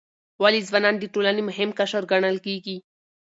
[0.41, 2.77] ولې ځوانان د ټولنې مهم قشر ګڼل کیږي؟